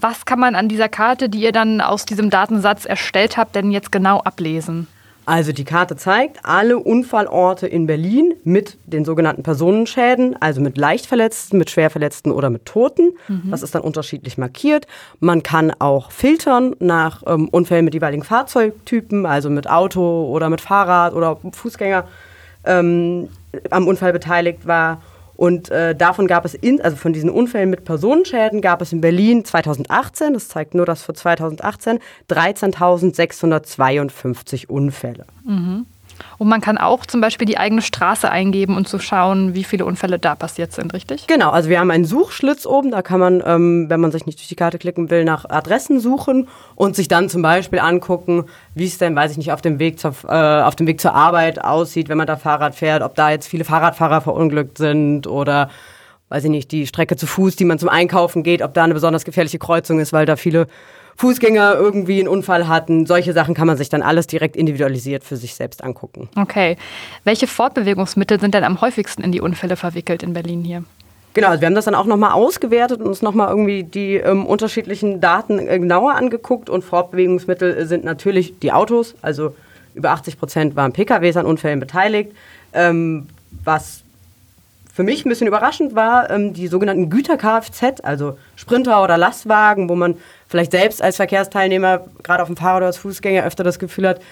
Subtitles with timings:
[0.00, 3.70] Was kann man an dieser Karte, die ihr dann aus diesem Datensatz erstellt habt, denn
[3.70, 4.86] jetzt genau ablesen?
[5.26, 11.58] Also die Karte zeigt alle Unfallorte in Berlin mit den sogenannten Personenschäden, also mit Leichtverletzten,
[11.58, 13.12] mit Schwerverletzten oder mit Toten.
[13.26, 13.50] Mhm.
[13.50, 14.86] Das ist dann unterschiedlich markiert.
[15.18, 20.60] Man kann auch filtern nach ähm, Unfällen mit jeweiligen Fahrzeugtypen, also mit Auto oder mit
[20.60, 22.04] Fahrrad oder Fußgänger
[22.64, 23.28] ähm,
[23.70, 25.02] am Unfall beteiligt war.
[25.36, 29.00] Und äh, davon gab es, in, also von diesen Unfällen mit Personenschäden gab es in
[29.00, 35.26] Berlin 2018, das zeigt nur das für 2018, 13.652 Unfälle.
[35.44, 35.86] Mhm.
[36.38, 39.84] Und man kann auch zum Beispiel die eigene Straße eingeben und zu schauen, wie viele
[39.84, 41.26] Unfälle da passiert sind, richtig?
[41.26, 44.38] Genau, also wir haben einen Suchschlitz oben, da kann man, ähm, wenn man sich nicht
[44.38, 48.44] durch die Karte klicken will, nach Adressen suchen und sich dann zum Beispiel angucken,
[48.74, 51.14] wie es denn, weiß ich nicht, auf dem Weg zur, äh, auf dem Weg zur
[51.14, 55.70] Arbeit aussieht, wenn man da Fahrrad fährt, ob da jetzt viele Fahrradfahrer verunglückt sind oder
[56.28, 58.94] weiß ich nicht, die Strecke zu Fuß, die man zum Einkaufen geht, ob da eine
[58.94, 60.66] besonders gefährliche Kreuzung ist, weil da viele
[61.16, 63.06] Fußgänger irgendwie einen Unfall hatten.
[63.06, 66.28] Solche Sachen kann man sich dann alles direkt individualisiert für sich selbst angucken.
[66.36, 66.76] Okay.
[67.24, 70.84] Welche Fortbewegungsmittel sind denn am häufigsten in die Unfälle verwickelt in Berlin hier?
[71.36, 74.46] Genau, also wir haben das dann auch nochmal ausgewertet und uns nochmal irgendwie die ähm,
[74.46, 76.70] unterschiedlichen Daten äh, genauer angeguckt.
[76.70, 79.54] Und Fortbewegungsmittel sind natürlich die Autos, also
[79.94, 82.32] über 80 Prozent waren PKWs an Unfällen beteiligt.
[82.72, 83.26] Ähm,
[83.64, 84.02] was
[84.96, 89.94] für mich ein bisschen überraschend war, ähm, die sogenannten Güter-Kfz, also Sprinter oder Lastwagen, wo
[89.94, 90.16] man
[90.48, 94.22] vielleicht selbst als Verkehrsteilnehmer, gerade auf dem Fahrrad oder als Fußgänger, öfter das Gefühl hat,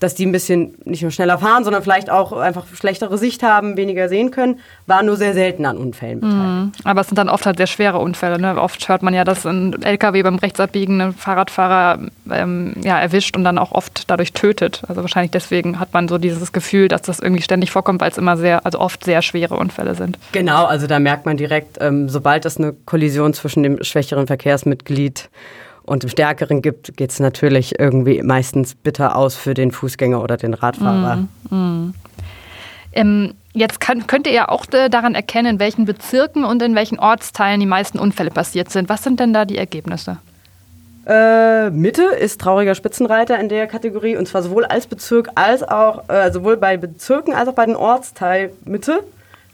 [0.00, 3.76] dass die ein bisschen nicht nur schneller fahren, sondern vielleicht auch einfach schlechtere Sicht haben,
[3.76, 6.42] weniger sehen können, war nur sehr selten an Unfällen beteiligt.
[6.44, 6.72] Mhm.
[6.84, 8.38] Aber es sind dann oft halt sehr schwere Unfälle.
[8.38, 8.60] Ne?
[8.60, 11.98] Oft hört man ja, dass ein LKW beim rechtsabbiegenden Fahrradfahrer
[12.30, 14.82] ähm, ja, erwischt und dann auch oft dadurch tötet.
[14.88, 18.18] Also wahrscheinlich deswegen hat man so dieses Gefühl, dass das irgendwie ständig vorkommt, weil es
[18.18, 20.18] immer sehr, also oft sehr schwere Unfälle sind.
[20.32, 25.30] Genau, also da merkt man direkt, ähm, sobald es eine Kollision zwischen dem schwächeren Verkehrsmitglied
[25.86, 30.36] und im Stärkeren gibt, geht es natürlich irgendwie meistens bitter aus für den Fußgänger oder
[30.36, 31.26] den Radfahrer.
[31.50, 31.94] Mm, mm.
[32.92, 36.74] Ähm, jetzt kann, könnt ihr ja auch äh, daran erkennen, in welchen Bezirken und in
[36.74, 38.88] welchen Ortsteilen die meisten Unfälle passiert sind.
[38.88, 40.18] Was sind denn da die Ergebnisse?
[41.06, 46.08] Äh, Mitte ist trauriger Spitzenreiter in der Kategorie und zwar sowohl als Bezirk als auch,
[46.08, 49.04] äh, sowohl bei Bezirken als auch bei den Ortsteil Mitte.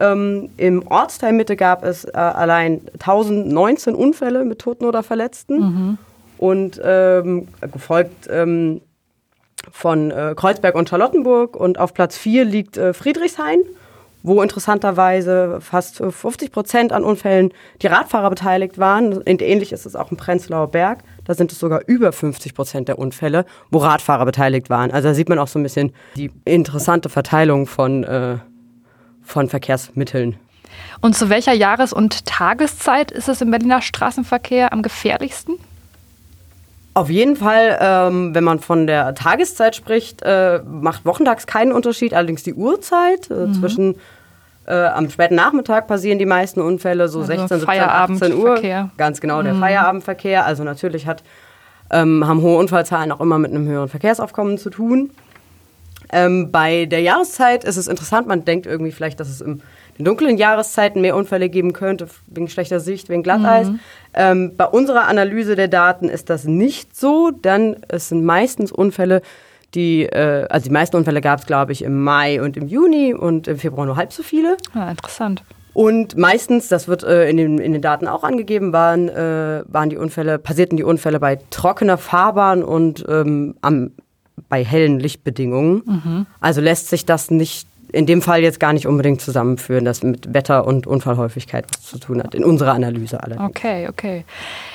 [0.00, 5.58] Ähm, Im Ortsteil Mitte gab es äh, allein 1019 Unfälle mit Toten oder Verletzten.
[5.58, 5.98] Mhm
[6.38, 8.80] und ähm, gefolgt ähm,
[9.70, 11.56] von äh, Kreuzberg und Charlottenburg.
[11.56, 13.60] Und auf Platz 4 liegt äh, Friedrichshain,
[14.22, 17.52] wo interessanterweise fast 50 Prozent an Unfällen
[17.82, 19.12] die Radfahrer beteiligt waren.
[19.12, 21.00] Und ähnlich ist es auch im Prenzlauer Berg.
[21.24, 24.90] Da sind es sogar über 50 Prozent der Unfälle, wo Radfahrer beteiligt waren.
[24.90, 28.38] Also da sieht man auch so ein bisschen die interessante Verteilung von, äh,
[29.22, 30.36] von Verkehrsmitteln.
[31.00, 35.58] Und zu welcher Jahres- und Tageszeit ist es im Berliner Straßenverkehr am gefährlichsten?
[36.94, 42.14] Auf jeden Fall, ähm, wenn man von der Tageszeit spricht, äh, macht wochentags keinen Unterschied,
[42.14, 43.30] allerdings die Uhrzeit.
[43.30, 43.54] Äh, mhm.
[43.54, 43.96] Zwischen
[44.66, 48.52] äh, am späten Nachmittag passieren die meisten Unfälle, so also 16, 17, 18 Uhr.
[48.52, 48.90] Verkehr.
[48.96, 49.60] Ganz genau, der mhm.
[49.60, 50.46] Feierabendverkehr.
[50.46, 51.24] Also natürlich hat,
[51.90, 55.10] ähm, haben hohe Unfallzahlen auch immer mit einem höheren Verkehrsaufkommen zu tun.
[56.12, 59.62] Ähm, bei der Jahreszeit ist es interessant, man denkt irgendwie vielleicht, dass es im
[59.98, 63.68] in dunklen Jahreszeiten mehr Unfälle geben könnte, wegen schlechter Sicht, wegen Glatteis.
[63.68, 63.80] Mhm.
[64.14, 69.22] Ähm, bei unserer Analyse der Daten ist das nicht so, denn es sind meistens Unfälle,
[69.74, 73.14] die, äh, also die meisten Unfälle gab es, glaube ich, im Mai und im Juni
[73.14, 74.56] und im Februar nur halb so viele.
[74.74, 75.42] Ja, interessant.
[75.72, 79.90] Und meistens, das wird äh, in, den, in den Daten auch angegeben, waren, äh, waren
[79.90, 83.90] die Unfälle, passierten die Unfälle bei trockener Fahrbahn und ähm, am,
[84.48, 85.82] bei hellen Lichtbedingungen.
[85.84, 86.26] Mhm.
[86.40, 90.34] Also lässt sich das nicht in dem Fall jetzt gar nicht unbedingt zusammenführen, dass mit
[90.34, 93.48] Wetter und Unfallhäufigkeit was zu tun hat, in unserer Analyse allerdings.
[93.48, 94.24] Okay, okay.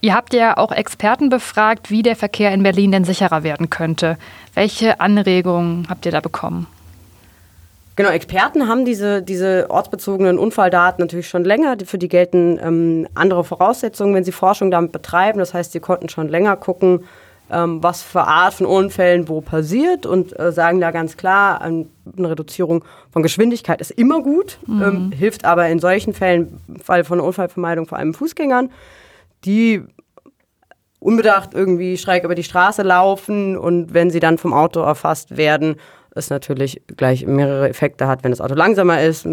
[0.00, 4.16] Ihr habt ja auch Experten befragt, wie der Verkehr in Berlin denn sicherer werden könnte.
[4.54, 6.66] Welche Anregungen habt ihr da bekommen?
[7.96, 11.76] Genau, Experten haben diese, diese ortsbezogenen Unfalldaten natürlich schon länger.
[11.84, 15.38] Für die gelten ähm, andere Voraussetzungen, wenn sie Forschung damit betreiben.
[15.38, 17.04] Das heißt, sie konnten schon länger gucken,
[17.50, 21.86] ähm, was für Art von Unfällen wo passiert und äh, sagen da ganz klar, eine
[22.18, 24.82] Reduzierung von Geschwindigkeit ist immer gut, mhm.
[24.82, 28.70] ähm, hilft aber in solchen Fällen, im Fall von Unfallvermeidung vor allem Fußgängern,
[29.44, 29.82] die
[30.98, 35.76] unbedacht irgendwie schräg über die Straße laufen und wenn sie dann vom Auto erfasst werden,
[36.14, 39.26] es natürlich gleich mehrere Effekte hat, wenn das Auto langsamer ist,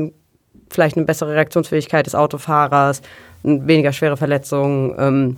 [0.69, 3.01] vielleicht eine bessere Reaktionsfähigkeit des Autofahrers,
[3.43, 4.95] weniger schwere Verletzungen.
[4.97, 5.37] Ähm,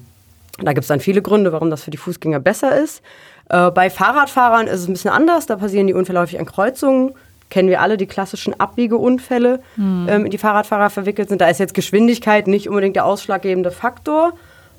[0.62, 3.02] da gibt es dann viele Gründe, warum das für die Fußgänger besser ist.
[3.50, 5.46] Äh, bei Fahrradfahrern ist es ein bisschen anders.
[5.46, 7.14] Da passieren die Unfälle häufig an Kreuzungen.
[7.50, 10.08] Kennen wir alle die klassischen Abbiegeunfälle, mhm.
[10.08, 11.42] ähm, in die Fahrradfahrer verwickelt sind.
[11.42, 14.34] Da ist jetzt Geschwindigkeit nicht unbedingt der ausschlaggebende Faktor,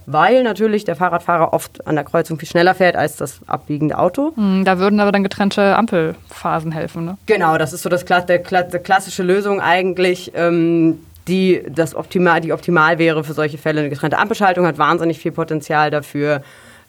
[0.07, 4.33] weil natürlich der Fahrradfahrer oft an der Kreuzung viel schneller fährt als das abbiegende Auto.
[4.37, 7.19] Mhm, da würden aber dann getrennte Ampelphasen helfen, ne?
[7.27, 10.31] Genau, das ist so das, der, der klassische Lösung eigentlich.
[10.37, 13.81] Ähm, die das optimal, die optimal wäre für solche Fälle.
[13.81, 16.43] Eine getrennte Ampelschaltung hat wahnsinnig viel Potenzial dafür.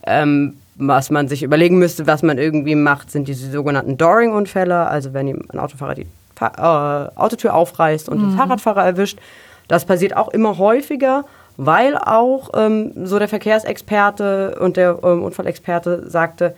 [0.05, 4.87] Ähm, was man sich überlegen müsste, was man irgendwie macht, sind diese sogenannten Dooring-Unfälle.
[4.87, 8.29] Also wenn ein Autofahrer die Fa äh, Autotür aufreißt und mhm.
[8.29, 9.19] den Fahrradfahrer erwischt.
[9.67, 11.23] Das passiert auch immer häufiger,
[11.57, 16.55] weil auch ähm, so der Verkehrsexperte und der ähm, Unfallexperte sagte,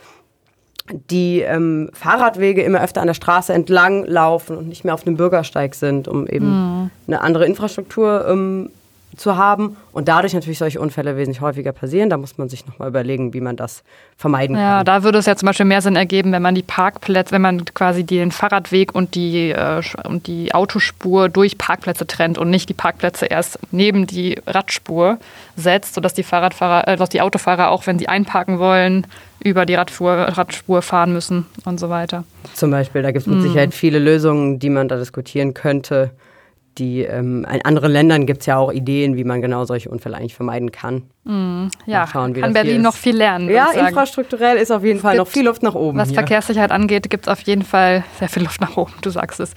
[0.90, 5.16] die ähm, Fahrradwege immer öfter an der Straße entlang laufen und nicht mehr auf dem
[5.16, 6.90] Bürgersteig sind, um eben mhm.
[7.08, 8.70] eine andere Infrastruktur ähm,
[9.18, 12.10] zu haben und dadurch natürlich solche Unfälle wesentlich häufiger passieren.
[12.10, 13.84] Da muss man sich nochmal überlegen, wie man das
[14.18, 14.64] vermeiden kann.
[14.64, 17.42] Ja, da würde es ja zum Beispiel mehr Sinn ergeben, wenn man die Parkplätze, wenn
[17.42, 22.70] man quasi den Fahrradweg und die, äh, und die Autospur durch Parkplätze trennt und nicht
[22.70, 25.18] die Parkplätze erst neben die Radspur
[25.56, 29.06] setzt, sodass die Fahrradfahrer, äh, dass die Autofahrer auch, wenn sie einparken wollen,
[29.44, 32.24] über die Radspur, Radspur fahren müssen und so weiter.
[32.54, 33.44] Zum Beispiel, da gibt es mit mhm.
[33.44, 36.12] Sicherheit viele Lösungen, die man da diskutieren könnte.
[36.80, 40.18] Die, ähm, in anderen Ländern gibt es ja auch Ideen, wie man genau solche Unfälle
[40.18, 41.04] eigentlich vermeiden kann.
[41.24, 43.48] Mm, ja, schauen, kann Berlin noch viel lernen.
[43.48, 46.00] Ja, infrastrukturell ist auf jeden Fall noch viel Luft nach oben.
[46.00, 46.16] Was hier.
[46.16, 49.54] Verkehrssicherheit angeht, gibt es auf jeden Fall sehr viel Luft nach oben, du sagst es.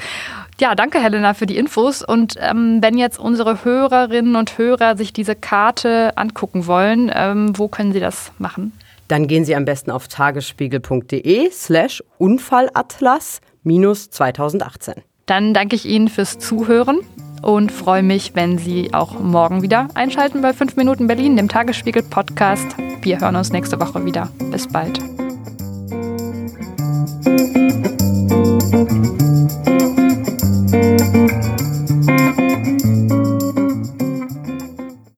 [0.60, 2.02] Ja, danke Helena für die Infos.
[2.02, 7.68] Und ähm, wenn jetzt unsere Hörerinnen und Hörer sich diese Karte angucken wollen, ähm, wo
[7.68, 8.72] können sie das machen?
[9.08, 14.94] Dann gehen Sie am besten auf tagesspiegel.de slash Unfallatlas minus 2018.
[15.26, 17.00] Dann danke ich Ihnen fürs Zuhören
[17.42, 22.02] und freue mich, wenn Sie auch morgen wieder einschalten bei 5 Minuten Berlin, dem Tagesspiegel
[22.02, 22.66] Podcast.
[23.02, 24.30] Wir hören uns nächste Woche wieder.
[24.50, 25.00] Bis bald.